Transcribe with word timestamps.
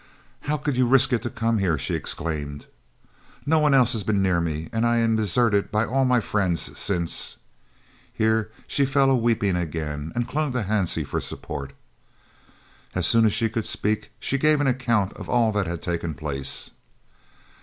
"How 0.49 0.57
could 0.57 0.75
you 0.77 0.87
risk 0.87 1.13
it 1.13 1.21
to 1.21 1.29
come 1.29 1.59
here?" 1.59 1.77
she 1.77 1.93
exclaimed. 1.93 2.65
"No 3.45 3.59
one 3.59 3.75
else 3.75 3.93
has 3.93 4.01
been 4.01 4.19
near 4.19 4.41
me, 4.41 4.67
and 4.73 4.83
I 4.83 4.97
am 4.97 5.15
deserted 5.15 5.69
by 5.69 5.85
all 5.85 6.05
my 6.05 6.19
friends 6.19 6.75
since" 6.75 7.37
here 8.11 8.51
she 8.65 8.83
fell 8.83 9.11
a 9.11 9.15
weeping 9.15 9.55
again, 9.55 10.11
and 10.15 10.27
clung 10.27 10.53
to 10.53 10.63
Hansie 10.63 11.05
for 11.05 11.21
support. 11.21 11.73
As 12.95 13.05
soon 13.05 13.25
as 13.25 13.33
she 13.33 13.47
could 13.47 13.67
speak, 13.67 14.09
she 14.19 14.39
gave 14.39 14.59
an 14.59 14.65
account 14.65 15.13
of 15.13 15.29
all 15.29 15.51
that 15.51 15.67
had 15.67 15.83
taken 15.83 16.15
place. 16.15 16.71